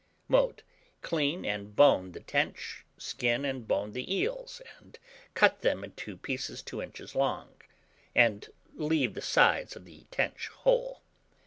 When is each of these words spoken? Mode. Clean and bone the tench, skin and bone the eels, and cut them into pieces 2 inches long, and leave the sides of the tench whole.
Mode. 0.27 0.63
Clean 1.03 1.45
and 1.45 1.75
bone 1.75 2.13
the 2.13 2.21
tench, 2.21 2.87
skin 2.97 3.45
and 3.45 3.67
bone 3.67 3.91
the 3.91 4.11
eels, 4.11 4.59
and 4.79 4.97
cut 5.35 5.61
them 5.61 5.83
into 5.83 6.17
pieces 6.17 6.63
2 6.63 6.81
inches 6.81 7.13
long, 7.13 7.53
and 8.15 8.49
leave 8.73 9.13
the 9.13 9.21
sides 9.21 9.75
of 9.75 9.85
the 9.85 10.05
tench 10.09 10.47
whole. 10.47 11.03